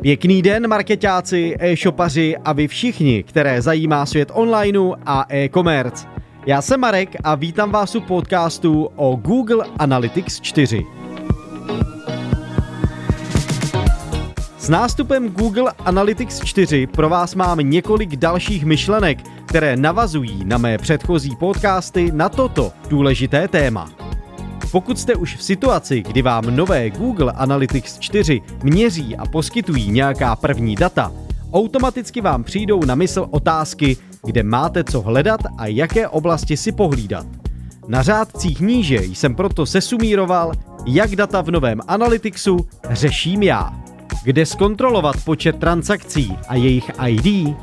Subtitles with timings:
[0.00, 6.06] Pěkný den, marketáci, e-shopaři a vy všichni, které zajímá svět onlineu a e-commerce.
[6.46, 10.86] Já jsem Marek a vítám vás u podcastu o Google Analytics 4.
[14.58, 20.78] S nástupem Google Analytics 4 pro vás mám několik dalších myšlenek, které navazují na mé
[20.78, 23.99] předchozí podcasty na toto důležité téma.
[24.72, 30.36] Pokud jste už v situaci, kdy vám nové Google Analytics 4 měří a poskytují nějaká
[30.36, 31.12] první data,
[31.52, 37.26] automaticky vám přijdou na mysl otázky, kde máte co hledat a jaké oblasti si pohlídat.
[37.88, 40.52] Na řádcích níže jsem proto sesumíroval,
[40.86, 43.80] jak data v novém Analyticsu řeším já.
[44.24, 47.56] Kde zkontrolovat počet transakcí a jejich ID,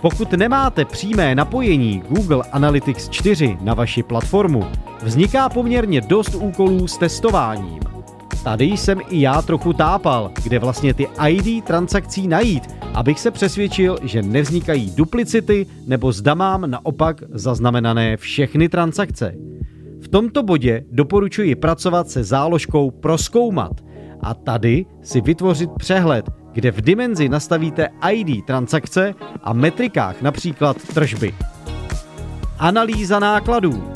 [0.00, 4.64] pokud nemáte přímé napojení Google Analytics 4 na vaši platformu,
[5.02, 7.80] vzniká poměrně dost úkolů s testováním.
[8.44, 13.98] Tady jsem i já trochu tápal, kde vlastně ty ID transakcí najít, abych se přesvědčil,
[14.02, 19.34] že nevznikají duplicity nebo zda mám naopak zaznamenané všechny transakce.
[20.00, 23.72] V tomto bodě doporučuji pracovat se záložkou proskoumat
[24.20, 31.34] a tady si vytvořit přehled, kde v dimenzi nastavíte ID transakce a metrikách například tržby.
[32.58, 33.92] Analýza nákladů.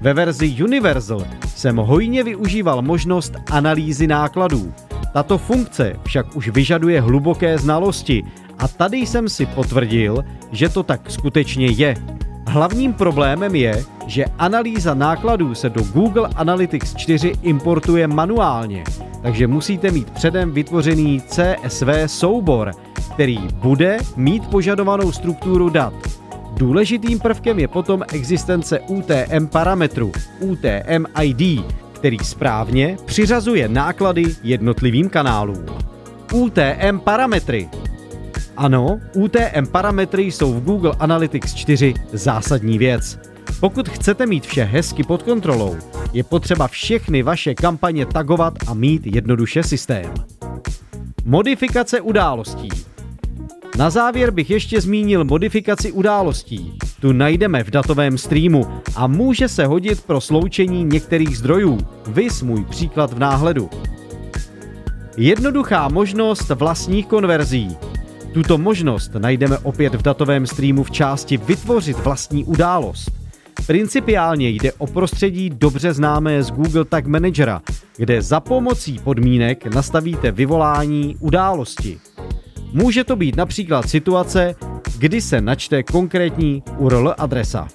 [0.00, 1.24] Ve verzi Universal
[1.56, 4.74] jsem hojně využíval možnost analýzy nákladů.
[5.12, 8.22] Tato funkce však už vyžaduje hluboké znalosti
[8.58, 11.96] a tady jsem si potvrdil, že to tak skutečně je.
[12.46, 18.84] Hlavním problémem je, že analýza nákladů se do Google Analytics 4 importuje manuálně,
[19.22, 22.70] takže musíte mít předem vytvořený CSV soubor,
[23.14, 25.94] který bude mít požadovanou strukturu dat.
[26.56, 35.66] Důležitým prvkem je potom existence UTM parametru, UTM ID, který správně přiřazuje náklady jednotlivým kanálům.
[36.32, 37.68] UTM parametry
[38.56, 43.31] ano, UTM parametry jsou v Google Analytics 4 zásadní věc.
[43.62, 45.76] Pokud chcete mít vše hezky pod kontrolou,
[46.12, 50.14] je potřeba všechny vaše kampaně tagovat a mít jednoduše systém.
[51.24, 52.68] Modifikace událostí.
[53.78, 56.78] Na závěr bych ještě zmínil modifikaci událostí.
[57.00, 61.78] Tu najdeme v datovém streamu a může se hodit pro sloučení některých zdrojů.
[62.06, 63.70] Vys můj příklad v náhledu.
[65.16, 67.76] Jednoduchá možnost vlastních konverzí.
[68.34, 73.21] Tuto možnost najdeme opět v datovém streamu v části Vytvořit vlastní událost.
[73.66, 77.62] Principiálně jde o prostředí dobře známé z Google Tag Managera,
[77.96, 81.98] kde za pomocí podmínek nastavíte vyvolání události.
[82.72, 84.54] Může to být například situace,
[84.98, 87.68] kdy se načte konkrétní URL adresa.